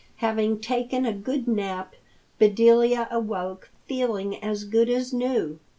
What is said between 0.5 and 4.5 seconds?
taken a good nap, Bedelia awoke feeling